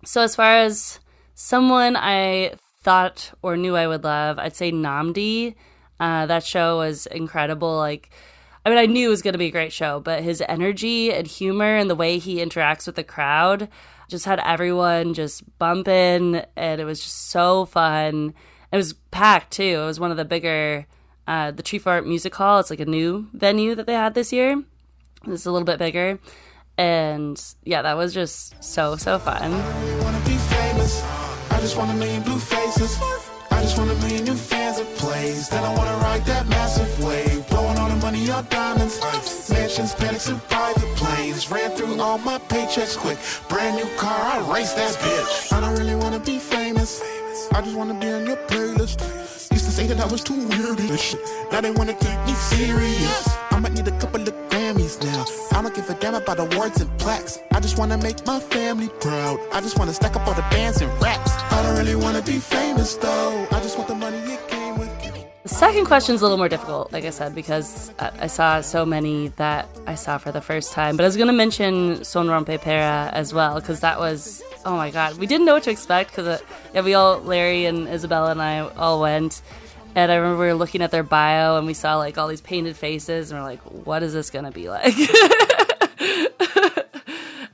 So 0.06 0.22
as 0.22 0.36
far 0.36 0.58
as 0.58 1.00
someone 1.34 1.96
I 1.96 2.54
thought 2.82 3.34
or 3.42 3.58
knew 3.58 3.76
I 3.76 3.88
would 3.88 4.04
love, 4.04 4.38
I'd 4.38 4.56
say 4.56 4.72
NNAMDÏ. 4.72 5.56
Uh, 6.00 6.26
that 6.26 6.44
show 6.44 6.78
was 6.78 7.08
incredible. 7.08 7.76
Like, 7.76 8.12
I 8.66 8.70
mean, 8.70 8.78
I 8.78 8.86
knew 8.86 9.08
it 9.08 9.12
was 9.12 9.22
going 9.22 9.34
to 9.34 9.40
be 9.40 9.48
a 9.48 9.52
great 9.52 9.74
show, 9.74 10.00
but 10.00 10.24
his 10.24 10.44
energy 10.48 11.12
and 11.12 11.26
humor 11.26 11.76
and 11.76 11.90
the 11.90 11.96
way 11.96 12.18
he 12.18 12.38
interacts 12.38 12.86
with 12.86 12.96
the 12.96 13.04
crowd 13.04 13.70
just 14.08 14.26
had 14.26 14.40
everyone 14.40 15.14
just 15.14 15.58
bumping, 15.58 16.44
and 16.56 16.82
it 16.82 16.86
was 16.86 17.02
just 17.02 17.30
so 17.30 17.66
fun. 17.66 18.34
It 18.72 18.78
was 18.78 18.94
packed 19.12 19.52
too. 19.52 19.82
It 19.82 19.86
was 19.86 20.00
one 20.00 20.12
of 20.12 20.18
the 20.18 20.26
bigger, 20.26 20.86
uh, 21.28 21.52
the 21.52 21.64
Treefort 21.64 22.06
Music 22.06 22.34
Hall. 22.36 22.60
It's 22.60 22.70
like 22.70 22.80
a 22.80 22.86
new 22.86 23.28
venue 23.34 23.76
that 23.76 23.86
they 23.86 23.94
had 23.94 24.14
this 24.14 24.32
year. 24.32 24.64
It's 25.28 25.46
a 25.46 25.52
little 25.52 25.66
bit 25.66 25.80
bigger, 25.80 26.20
and 26.78 27.42
yeah, 27.64 27.82
that 27.82 27.98
was 27.98 28.14
just 28.14 28.64
so 28.64 28.96
so 28.96 29.18
fun. 29.20 29.54
I 31.56 31.60
just 31.62 31.78
want 31.78 31.90
a 31.90 31.94
million 31.96 32.22
blue 32.22 32.38
faces. 32.38 33.00
I 33.50 33.62
just 33.62 33.78
want 33.78 33.90
a 33.90 33.96
million 33.96 34.26
new 34.26 34.36
fans 34.36 34.78
that 34.78 34.88
plays. 34.98 35.50
Then 35.50 35.64
I 35.64 35.74
wanna 35.76 35.98
ride 35.98 36.26
that 36.26 36.48
massive 36.48 37.04
wave. 37.04 37.48
Blowing 37.48 37.78
all 37.80 37.90
the 37.90 37.96
money 37.96 38.30
on 38.30 38.46
diamonds. 38.50 39.00
Mansions, 39.50 39.96
panics, 39.96 40.28
and 40.28 40.42
private 40.50 40.96
planes. 40.96 41.50
Ran 41.50 41.72
through 41.72 42.00
all 42.00 42.20
my 42.20 42.38
paychecks 42.38 42.96
quick. 42.98 43.18
Brand 43.50 43.78
new 43.78 43.90
car, 43.98 44.20
I 44.20 44.54
race 44.54 44.74
that 44.74 44.94
bitch. 44.96 45.54
I 45.54 45.62
don't 45.62 45.76
really 45.80 45.96
wanna 45.96 46.20
be 46.20 46.38
famous. 46.38 47.02
I 47.54 47.62
just 47.62 47.76
wanna 47.76 48.00
be 48.00 48.08
on 48.08 48.28
your 48.28 48.38
playlist. 48.48 49.45
Say 49.76 49.88
that 49.88 50.00
I 50.00 50.06
was 50.06 50.24
too 50.24 50.36
weird 50.48 50.80
shit. 50.98 51.20
Now 51.52 51.60
they 51.60 51.70
wanna 51.70 51.92
take 52.00 52.18
me 52.26 52.32
serious. 52.32 53.28
I 53.52 53.60
might 53.60 53.74
need 53.74 53.86
a 53.86 54.00
couple 54.00 54.22
of 54.22 54.34
Grammys 54.48 55.04
now. 55.04 55.26
I 55.52 55.62
don't 55.62 55.76
give 55.76 55.90
a 55.90 55.96
damn 55.96 56.16
about 56.16 56.40
awards 56.40 56.80
and 56.80 56.90
plaques. 56.98 57.40
I 57.52 57.60
just 57.60 57.78
wanna 57.78 57.98
make 57.98 58.26
my 58.26 58.40
family 58.40 58.88
proud. 59.02 59.38
I 59.52 59.60
just 59.60 59.78
wanna 59.78 59.92
stack 59.92 60.16
up 60.16 60.26
all 60.30 60.34
the 60.34 60.44
bands 60.44 60.80
and 60.82 60.90
raps. 61.02 61.30
I 61.52 61.62
don't 61.62 61.78
really 61.78 61.98
wanna 61.98 62.22
be 62.22 62.40
famous 62.40 62.96
though. 62.96 63.46
I 63.52 63.60
just 63.60 63.78
want 63.78 63.90
the 63.90 63.96
money 63.96 64.16
it 64.16 64.48
came 64.48 64.78
with. 64.78 64.90
The 65.44 65.50
second 65.50 65.88
question 65.88 66.16
is 66.16 66.22
a 66.22 66.24
little 66.24 66.38
more 66.38 66.48
difficult, 66.48 66.94
like 66.94 67.04
I 67.04 67.10
said, 67.10 67.36
because 67.36 67.92
I 68.00 68.28
saw 68.28 68.62
so 68.62 68.86
many 68.86 69.28
that 69.36 69.68
I 69.86 69.96
saw 69.96 70.18
for 70.18 70.32
the 70.32 70.42
first 70.42 70.72
time. 70.72 70.96
But 70.96 71.04
I 71.04 71.08
was 71.08 71.18
going 71.18 71.28
to 71.28 71.34
mention 71.34 72.02
Son 72.06 72.28
Rompe 72.28 72.62
Pera 72.62 73.12
as 73.14 73.34
well, 73.34 73.56
because 73.56 73.82
that 73.82 74.00
was, 74.00 74.42
oh 74.66 74.78
my 74.78 74.90
God, 74.90 75.18
we 75.18 75.28
didn't 75.28 75.46
know 75.46 75.54
what 75.54 75.64
to 75.64 75.70
expect, 75.70 76.12
because 76.12 76.28
uh, 76.28 76.40
yeah, 76.74 76.82
we 76.82 76.94
all, 76.94 77.20
Larry 77.20 77.66
and 77.66 77.90
Isabella 77.90 78.32
and 78.32 78.42
I 78.42 78.62
all 78.76 79.02
went. 79.02 79.42
And 79.96 80.12
I 80.12 80.16
remember 80.16 80.42
we 80.42 80.48
were 80.48 80.54
looking 80.54 80.82
at 80.82 80.92
their 80.92 81.04
bio 81.04 81.58
and 81.58 81.66
we 81.66 81.74
saw 81.74 81.96
like 81.96 82.18
all 82.18 82.28
these 82.28 82.42
painted 82.42 82.76
faces, 82.76 83.32
and 83.32 83.40
we're 83.40 83.46
like, 83.46 83.62
what 83.62 84.04
is 84.04 84.14
this 84.14 84.30
going 84.30 84.46
to 84.46 84.52
be 84.52 84.70
like? 84.70 84.94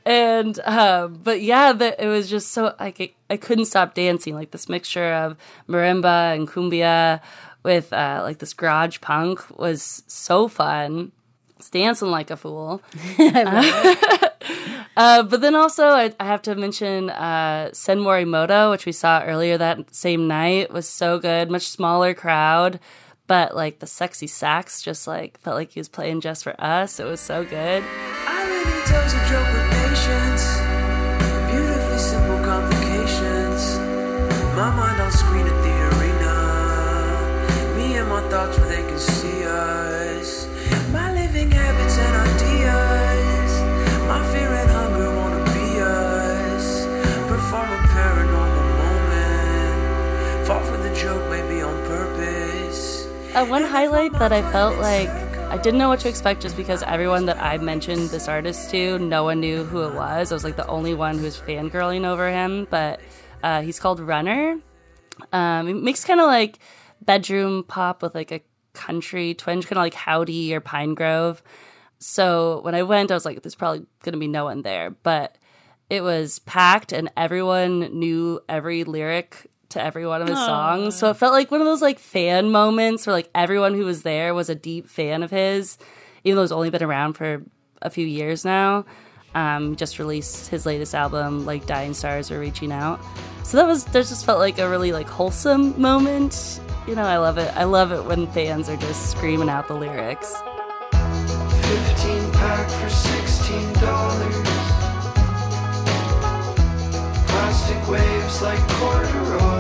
and 0.06 0.60
um, 0.62 1.20
but 1.24 1.42
yeah, 1.42 1.72
the, 1.72 2.04
it 2.04 2.08
was 2.08 2.30
just 2.30 2.52
so 2.52 2.76
like 2.80 3.00
I, 3.00 3.12
I 3.30 3.38
couldn't 3.38 3.66
stop 3.66 3.94
dancing. 3.94 4.34
Like 4.34 4.52
this 4.52 4.68
mixture 4.68 5.14
of 5.14 5.38
marimba 5.70 6.36
and 6.36 6.48
cumbia 6.48 7.22
with 7.64 7.94
uh, 7.94 8.22
like 8.24 8.40
this 8.40 8.54
garage 8.54 9.00
punk 9.02 9.60
was 9.60 10.04
so 10.08 10.48
fun. 10.48 11.12
It's 11.58 11.70
dancing 11.70 12.10
like 12.10 12.32
a 12.32 12.38
fool. 12.38 12.82
Uh, 13.20 14.28
but 14.96 15.42
then 15.42 15.56
also, 15.56 15.88
I, 15.88 16.14
I 16.20 16.26
have 16.26 16.42
to 16.44 16.56
mention 16.56 17.10
uh, 17.10 17.70
Sen 17.74 18.00
Morimoto, 18.00 18.72
which 18.72 18.86
we 18.86 18.92
saw 18.92 19.24
earlier 19.24 19.58
that 19.58 19.94
same 19.94 20.28
night, 20.28 20.72
was 20.72 20.88
so 20.88 21.20
good. 21.20 21.50
Much 21.50 21.68
smaller 21.68 22.14
crowd, 22.14 22.80
but 23.28 23.56
like 23.56 23.80
the 23.80 23.88
sexy 23.88 24.28
sax 24.28 24.82
just 24.82 25.08
like 25.08 25.40
felt 25.40 25.56
like 25.56 25.72
he 25.72 25.80
was 25.80 25.90
playing 25.90 26.22
just 26.22 26.44
for 26.44 26.60
us. 26.62 27.00
It 27.00 27.06
was 27.06 27.22
so 27.22 27.44
good. 27.46 27.84
The 51.52 51.58
maybe 51.58 51.64
on 51.64 51.86
purpose. 51.86 53.06
Uh, 53.36 53.46
one 53.46 53.64
highlight 53.64 54.14
that 54.14 54.32
I 54.32 54.42
felt 54.52 54.80
like 54.80 55.10
I 55.10 55.58
didn't 55.58 55.80
know 55.80 55.90
what 55.90 56.00
to 56.02 56.10
expect 56.10 56.42
just 56.42 56.56
because 56.56 56.82
everyone 56.84 57.26
that 57.26 57.42
I 57.42 57.58
mentioned 57.58 58.10
this 58.10 58.30
artist 58.30 58.70
to, 58.72 58.98
no 59.00 59.26
one 59.26 59.42
knew 59.42 59.66
who 59.66 59.84
it 59.84 59.94
was. 59.94 60.32
I 60.32 60.36
was 60.36 60.46
like 60.46 60.56
the 60.56 60.68
only 60.68 60.94
one 60.94 61.18
who 61.18 61.26
was 61.26 61.38
fangirling 61.38 62.06
over 62.06 62.32
him, 62.32 62.68
but 62.70 63.02
uh, 63.44 63.62
he's 63.62 63.80
called 63.82 64.00
Runner. 64.00 64.62
Um, 65.34 65.68
he 65.68 65.74
makes 65.74 66.06
kind 66.06 66.22
of 66.22 66.28
like 66.28 66.60
bedroom 67.02 67.66
pop 67.66 68.02
with 68.02 68.16
like 68.16 68.32
a 68.32 68.42
country 68.72 69.34
twinge, 69.34 69.66
kind 69.66 69.78
of 69.78 69.84
like 69.84 69.94
Howdy 69.94 70.56
or 70.56 70.62
Pinegrove. 70.62 71.42
So 72.00 72.62
when 72.62 72.76
I 72.76 72.84
went, 72.84 73.12
I 73.12 73.14
was 73.14 73.26
like, 73.26 73.44
there's 73.44 73.56
probably 73.56 73.86
going 74.04 74.14
to 74.14 74.20
be 74.20 74.30
no 74.30 74.46
one 74.46 74.62
there, 74.62 74.92
but 75.04 75.38
it 75.90 76.02
was 76.02 76.40
packed 76.40 76.94
and 76.94 77.12
everyone 77.18 78.00
knew 78.00 78.40
every 78.48 78.86
lyric 78.86 79.52
to 79.72 79.84
every 79.84 80.06
one 80.06 80.22
of 80.22 80.28
his 80.28 80.38
songs. 80.38 80.96
So 80.96 81.10
it 81.10 81.16
felt 81.18 81.34
like 81.34 81.52
one 81.52 81.62
of 81.62 81.68
those 81.68 81.82
like 81.82 82.00
fan 82.00 82.52
moments 82.52 83.06
where 83.06 83.14
like 83.14 83.30
everyone 83.36 83.74
who 83.74 83.86
was 83.86 84.04
there 84.04 84.34
was 84.34 84.50
a 84.50 84.56
deep 84.56 84.88
fan 84.88 85.24
of 85.24 85.32
his, 85.32 85.78
even 86.24 86.36
though 86.36 86.44
he's 86.44 86.52
only 86.52 86.70
been 86.70 86.84
around 86.84 87.14
for 87.14 87.44
a 87.82 87.90
few 87.90 88.06
years 88.06 88.46
now. 88.46 88.86
Um, 89.34 89.78
just 89.78 89.98
released 89.98 90.50
his 90.50 90.66
latest 90.66 90.94
album, 90.94 91.46
like 91.46 91.66
Dying 91.66 91.94
Stars 91.94 92.32
Are 92.32 92.40
Reaching 92.40 92.72
Out. 92.72 93.00
So 93.44 93.58
that 93.58 93.66
was 93.66 93.86
that 93.86 94.06
just 94.06 94.26
felt 94.26 94.40
like 94.40 94.60
a 94.60 94.70
really 94.70 94.92
like 94.92 95.08
wholesome 95.08 95.80
moment. 95.82 96.60
You 96.88 96.96
know, 96.96 97.04
I 97.04 97.18
love 97.18 97.38
it. 97.38 97.52
I 97.56 97.64
love 97.64 97.92
it 97.92 98.04
when 98.04 98.28
fans 98.28 98.68
are 98.68 98.78
just 98.78 99.12
screaming 99.12 99.50
out 99.50 99.68
the 99.68 99.74
lyrics. 99.76 100.36
15 100.92 102.32
pack 102.34 102.70
for 102.70 102.90
16 102.90 103.74
dollars. 103.74 104.48
Plastic 107.28 107.88
waves 107.88 108.42
like 108.42 108.60
corduroy. 108.68 109.51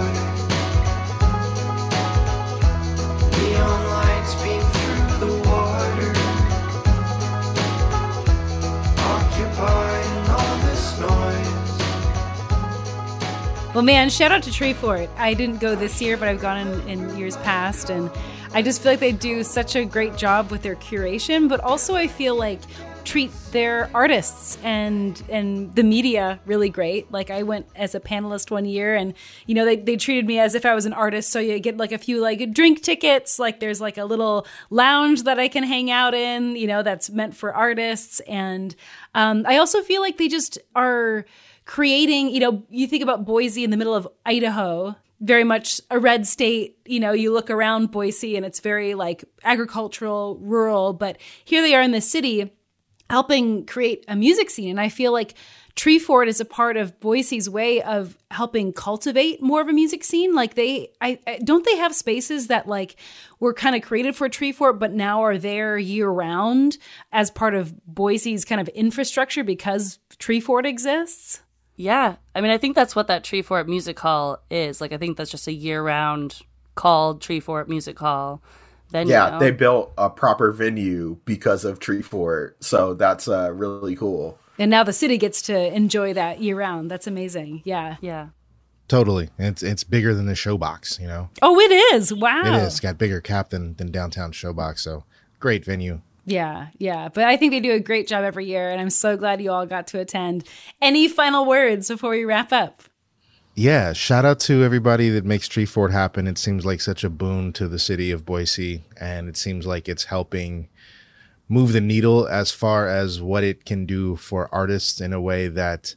Well, 13.82 13.88
man, 13.88 14.12
shout 14.12 14.32
out 14.32 14.44
to 14.44 14.52
Treefort. 14.52 15.10
I 15.18 15.34
didn't 15.34 15.60
go 15.60 15.74
this 15.74 16.00
year, 16.04 16.16
but 16.16 16.28
I've 16.28 16.40
gone 16.40 16.68
in, 16.68 16.88
in 16.88 17.18
years 17.18 17.36
past, 17.38 17.90
and 17.90 18.12
I 18.54 18.62
just 18.62 18.80
feel 18.80 18.92
like 18.92 19.00
they 19.00 19.12
do 19.12 19.42
such 19.42 19.76
a 19.76 19.86
great 19.86 20.16
job 20.16 20.52
with 20.52 20.62
their 20.62 20.76
curation. 20.76 21.50
But 21.50 21.62
also, 21.62 21.96
I 21.96 22.06
feel 22.06 22.36
like 22.36 22.60
treat 23.03 23.31
their 23.51 23.89
artists 23.93 24.58
and 24.63 25.22
and 25.29 25.74
the 25.75 25.84
media 25.84 26.39
really 26.46 26.70
great. 26.70 27.12
Like 27.12 27.29
I 27.29 27.43
went 27.43 27.67
as 27.75 27.96
a 27.96 28.00
panelist 28.00 28.51
one 28.51 28.65
year 28.65 28.96
and 28.96 29.13
you 29.46 29.55
know 29.55 29.65
they, 29.65 29.75
they 29.75 29.98
treated 29.98 30.25
me 30.25 30.39
as 30.39 30.55
if 30.55 30.65
I 30.65 30.74
was 30.74 30.86
an 30.86 30.93
artist. 30.93 31.29
So 31.29 31.39
you 31.39 31.60
get 31.60 31.77
like 31.77 31.91
a 31.91 31.98
few 31.98 32.22
like 32.22 32.53
drink 32.53 32.81
tickets, 32.81 33.39
like 33.39 33.60
there's 33.60 33.81
like 33.81 33.98
a 33.98 34.05
little 34.05 34.46
lounge 34.70 35.24
that 35.24 35.39
I 35.39 35.48
can 35.48 35.63
hang 35.63 35.91
out 35.91 36.13
in, 36.13 36.55
you 36.55 36.67
know, 36.67 36.84
that's 36.84 37.10
meant 37.10 37.36
for 37.36 37.53
artists. 37.53 38.20
And 38.22 38.75
um, 39.15 39.46
I 39.48 39.58
also 39.58 39.81
feel 39.81 40.01
like 40.01 40.17
they 40.17 40.27
just 40.27 40.58
are 40.75 41.25
creating, 41.65 42.29
you 42.29 42.39
know, 42.39 42.63
you 42.70 42.88
think 42.88 43.03
about 43.03 43.25
Boise 43.25 43.63
in 43.63 43.70
the 43.70 43.77
middle 43.77 43.96
of 43.96 44.08
Idaho, 44.25 44.96
very 45.20 45.43
much 45.43 45.79
a 45.89 46.00
red 46.00 46.25
state. 46.27 46.77
You 46.86 47.00
know, 47.00 47.12
you 47.12 47.31
look 47.34 47.50
around 47.50 47.91
Boise 47.91 48.36
and 48.36 48.46
it's 48.46 48.60
very 48.60 48.93
like 48.96 49.24
agricultural, 49.43 50.38
rural, 50.41 50.93
but 50.93 51.17
here 51.46 51.62
they 51.62 51.75
are 51.75 51.81
in 51.81 51.91
the 51.91 52.01
city 52.01 52.51
helping 53.12 53.65
create 53.65 54.06
a 54.08 54.15
music 54.15 54.50
scene. 54.50 54.70
And 54.70 54.80
I 54.80 54.88
feel 54.88 55.12
like 55.12 55.36
Treefort 55.75 56.27
is 56.27 56.39
a 56.39 56.46
part 56.46 56.77
of 56.77 56.98
Boise's 57.01 57.50
way 57.50 57.82
of 57.82 58.18
helping 58.32 58.72
cultivate 58.72 59.41
more 59.41 59.60
of 59.60 59.68
a 59.68 59.74
music 59.74 60.06
scene. 60.06 60.34
Like 60.34 60.56
they, 60.56 60.94
I, 61.01 61.20
I 61.27 61.39
don't 61.39 61.65
they 61.65 61.75
have 61.75 61.94
spaces 61.94 62.48
that 62.48 62.68
like 62.68 62.96
were 63.41 63.53
kind 63.53 63.75
of 63.75 63.82
created 63.82 64.15
for 64.15 64.30
Treefort, 64.30 64.80
but 64.80 64.94
now 64.94 65.24
are 65.24 65.38
there 65.38 65.77
year 65.77 66.10
round 66.10 66.77
as 67.12 67.30
part 67.30 67.53
of 67.53 67.74
Boise's 67.86 68.46
kind 68.46 68.62
of 68.62 68.70
infrastructure 68.70 69.44
because 69.44 70.00
Treefort 70.18 70.65
exists. 70.65 71.41
Yeah. 71.75 72.15
I 72.34 72.39
mean, 72.39 72.51
I 72.51 72.58
think 72.58 72.75
that's 72.75 72.96
what 72.96 73.08
that 73.08 73.25
Treefort 73.25 73.68
Music 73.68 74.00
Hall 74.00 74.41
is. 74.50 74.80
Like, 74.80 74.94
I 74.94 74.98
think 74.98 75.18
that's 75.18 75.32
just 75.32 75.48
a 75.48 75.53
year 75.53 75.84
round 75.84 76.39
called 76.75 77.22
Treefort 77.22 77.68
Music 77.68 78.00
Hall 78.00 78.41
venue. 78.91 79.13
Yeah, 79.13 79.39
they 79.39 79.51
built 79.51 79.93
a 79.98 80.10
proper 80.10 80.51
venue 80.51 81.17
because 81.25 81.65
of 81.65 81.79
Treefort, 81.79 82.53
So 82.60 82.93
that's 82.93 83.27
uh, 83.27 83.51
really 83.53 83.95
cool. 83.95 84.38
And 84.60 84.69
now 84.69 84.83
the 84.83 84.93
city 84.93 85.17
gets 85.17 85.41
to 85.43 85.74
enjoy 85.74 86.13
that 86.13 86.41
year 86.41 86.55
round. 86.55 86.91
That's 86.91 87.07
amazing. 87.07 87.62
Yeah. 87.65 87.95
Yeah. 88.01 88.29
Totally. 88.88 89.29
It's 89.39 89.63
it's 89.63 89.83
bigger 89.86 90.13
than 90.13 90.25
the 90.25 90.33
showbox, 90.33 91.00
you 91.00 91.07
know. 91.07 91.29
Oh, 91.41 91.60
it 91.60 91.71
is. 91.95 92.13
Wow. 92.13 92.41
It 92.45 92.53
is. 92.62 92.74
It's 92.74 92.79
got 92.79 92.98
bigger 92.98 93.21
cap 93.21 93.50
than 93.50 93.74
than 93.75 93.89
downtown 93.89 94.33
showbox. 94.33 94.79
So 94.79 95.05
great 95.39 95.63
venue. 95.63 96.01
Yeah, 96.25 96.67
yeah. 96.77 97.10
But 97.10 97.24
I 97.24 97.38
think 97.38 97.51
they 97.51 97.60
do 97.60 97.71
a 97.71 97.79
great 97.79 98.07
job 98.07 98.24
every 98.24 98.45
year, 98.45 98.69
and 98.69 98.79
I'm 98.79 98.89
so 98.89 99.17
glad 99.17 99.41
you 99.41 99.51
all 99.51 99.65
got 99.65 99.88
to 99.88 100.00
attend. 100.00 100.48
Any 100.81 101.07
final 101.07 101.45
words 101.45 101.88
before 101.88 102.12
we 102.12 102.25
wrap 102.25 102.51
up? 102.51 102.83
Yeah, 103.62 103.94
shout 103.94 104.25
out 104.25 104.39
to 104.39 104.63
everybody 104.63 105.10
that 105.10 105.24
makes 105.24 105.48
Treefort 105.48 105.91
happen. 105.91 106.25
It 106.25 106.39
seems 106.39 106.65
like 106.65 106.82
such 106.82 107.03
a 107.03 107.12
boon 107.12 107.53
to 107.53 107.68
the 107.68 107.77
city 107.77 108.10
of 108.10 108.25
Boise, 108.25 108.86
and 109.00 109.30
it 109.30 109.38
seems 109.38 109.68
like 109.68 109.88
it's 109.88 110.06
helping 110.06 110.68
move 111.48 111.72
the 111.72 111.80
needle 111.80 112.27
as 112.27 112.51
far 112.51 112.88
as 112.88 113.22
what 113.22 113.44
it 113.44 113.63
can 113.63 113.86
do 113.86 114.15
for 114.15 114.50
artists 114.51 115.00
in 115.00 115.13
a 115.13 115.22
way 115.22 115.48
that 115.48 115.94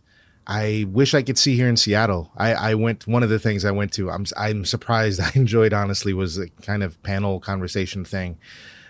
I 0.46 0.84
wish 0.90 1.14
I 1.14 1.22
could 1.22 1.38
see 1.38 1.56
here 1.56 1.66
in 1.66 1.78
Seattle. 1.78 2.30
I, 2.36 2.52
I 2.52 2.74
went 2.74 3.06
one 3.06 3.22
of 3.22 3.30
the 3.30 3.38
things 3.38 3.64
I 3.64 3.70
went 3.70 3.94
to. 3.94 4.10
I'm 4.10 4.26
I'm 4.36 4.66
surprised 4.66 5.18
I 5.22 5.32
enjoyed 5.34 5.72
honestly 5.72 6.12
was 6.12 6.36
a 6.36 6.50
kind 6.60 6.82
of 6.82 7.02
panel 7.02 7.40
conversation 7.40 8.04
thing 8.04 8.36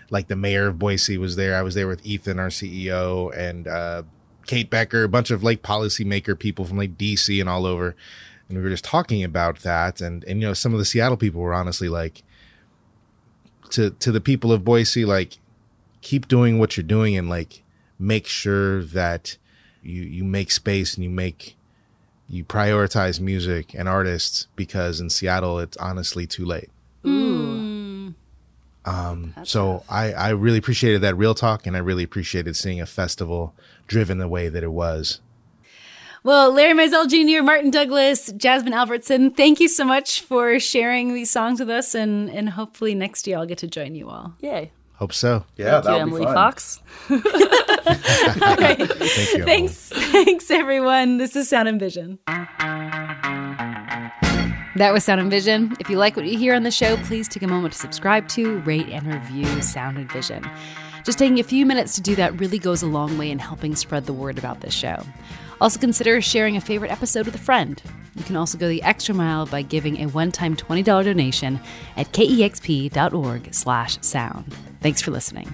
like 0.09 0.27
the 0.27 0.35
mayor 0.35 0.67
of 0.67 0.79
Boise 0.79 1.17
was 1.17 1.37
there. 1.37 1.55
I 1.55 1.61
was 1.61 1.75
there 1.75 1.87
with 1.87 2.05
Ethan, 2.05 2.39
our 2.39 2.49
CEO, 2.49 3.33
and 3.37 3.69
uh, 3.69 4.03
Kate 4.47 4.69
Becker, 4.69 5.05
a 5.05 5.09
bunch 5.09 5.31
of 5.31 5.43
like 5.43 5.61
policymaker 5.61 6.37
people 6.37 6.65
from 6.65 6.77
like 6.77 6.97
DC 6.97 7.39
and 7.39 7.47
all 7.47 7.65
over. 7.65 7.95
And 8.47 8.57
we 8.57 8.63
were 8.63 8.69
just 8.69 8.85
talking 8.85 9.23
about 9.23 9.59
that. 9.59 10.01
And, 10.01 10.23
and, 10.25 10.41
you 10.41 10.47
know, 10.47 10.53
some 10.53 10.73
of 10.73 10.79
the 10.79 10.85
Seattle 10.85 11.17
people 11.17 11.41
were 11.41 11.53
honestly 11.53 11.89
like, 11.89 12.23
to, 13.71 13.89
to 13.89 14.11
the 14.11 14.21
people 14.21 14.51
of 14.51 14.63
Boise, 14.63 15.05
like, 15.05 15.37
keep 16.01 16.27
doing 16.27 16.59
what 16.59 16.77
you're 16.77 16.83
doing 16.83 17.17
and 17.17 17.27
like 17.27 17.63
make 17.97 18.27
sure 18.27 18.83
that 18.83 19.37
you, 19.81 20.03
you 20.03 20.23
make 20.23 20.51
space 20.51 20.93
and 20.93 21.03
you 21.03 21.09
make, 21.09 21.55
you 22.29 22.45
prioritize 22.45 23.19
music 23.19 23.73
and 23.73 23.89
artists 23.89 24.47
because 24.55 24.99
in 24.99 25.09
Seattle, 25.09 25.57
it's 25.57 25.77
honestly 25.77 26.27
too 26.27 26.45
late. 26.45 26.69
Um, 28.85 29.33
so 29.43 29.83
I, 29.89 30.13
I 30.13 30.29
really 30.29 30.59
appreciated 30.59 31.01
that 31.01 31.17
real 31.17 31.33
talk 31.33 31.65
and 31.65 31.75
I 31.75 31.79
really 31.79 32.03
appreciated 32.03 32.55
seeing 32.55 32.79
a 32.79 32.85
festival 32.85 33.55
driven 33.87 34.19
the 34.19 34.27
way 34.27 34.47
that 34.47 34.63
it 34.63 34.71
was. 34.71 35.21
Well, 36.25 36.51
Larry 36.51 36.73
Mizell 36.73 37.07
Jr., 37.07 37.43
Martin 37.43 37.69
Douglas, 37.69 38.31
Jasmine 38.35 38.73
Albertson, 38.73 39.29
thank 39.29 39.59
you 39.59 39.67
so 39.67 39.85
much 39.85 40.21
for 40.21 40.59
sharing 40.59 41.13
these 41.13 41.29
songs 41.29 41.59
with 41.59 41.69
us, 41.69 41.93
and 41.93 42.31
and 42.31 42.49
hopefully 42.49 42.95
next 42.95 43.27
year 43.27 43.37
I'll 43.37 43.45
get 43.45 43.59
to 43.59 43.67
join 43.67 43.93
you 43.93 44.09
all. 44.09 44.33
Yay. 44.39 44.71
Hope 44.95 45.13
so. 45.13 45.45
Yeah, 45.55 45.81
Thank 45.81 45.83
you, 45.83 45.91
that'll 45.91 45.99
Emily 46.01 46.21
be 46.21 46.25
fun. 46.25 46.33
Fox. 46.33 46.81
Thank 48.57 48.79
you. 48.79 49.43
Thanks, 49.45 49.89
thanks 49.89 50.49
everyone. 50.49 51.17
This 51.19 51.35
is 51.35 51.47
Sound 51.47 51.67
and 51.67 51.79
Vision. 51.79 52.17
That 54.77 54.91
was 54.93 55.03
Sound 55.03 55.21
and 55.21 55.29
Vision. 55.29 55.75
If 55.79 55.91
you 55.91 55.97
like 55.97 56.15
what 56.15 56.25
you 56.25 56.39
hear 56.39 56.55
on 56.55 56.63
the 56.63 56.71
show, 56.71 56.97
please 57.03 57.27
take 57.27 57.43
a 57.43 57.47
moment 57.47 57.73
to 57.73 57.79
subscribe 57.79 58.27
to, 58.29 58.57
rate, 58.61 58.89
and 58.89 59.05
review 59.05 59.61
Sound 59.61 59.99
and 59.99 60.11
Vision. 60.11 60.43
Just 61.03 61.19
taking 61.19 61.39
a 61.39 61.43
few 61.43 61.67
minutes 61.67 61.93
to 61.95 62.01
do 62.01 62.15
that 62.15 62.39
really 62.39 62.57
goes 62.57 62.81
a 62.81 62.87
long 62.87 63.15
way 63.19 63.29
in 63.29 63.37
helping 63.37 63.75
spread 63.75 64.07
the 64.07 64.13
word 64.13 64.39
about 64.39 64.61
this 64.61 64.73
show. 64.73 65.03
Also 65.61 65.79
consider 65.79 66.19
sharing 66.21 66.57
a 66.57 66.61
favorite 66.61 66.91
episode 66.91 67.25
with 67.25 67.35
a 67.35 67.39
friend. 67.39 67.81
You 68.15 68.23
can 68.23 68.35
also 68.35 68.57
go 68.57 68.67
the 68.67 68.83
extra 68.83 69.15
mile 69.15 69.45
by 69.45 69.61
giving 69.61 70.01
a 70.01 70.07
one-time 70.07 70.55
$20 70.55 70.83
donation 70.83 71.59
at 71.97 72.11
kexp.org/sound. 72.11 74.55
Thanks 74.81 75.01
for 75.01 75.11
listening. 75.11 75.53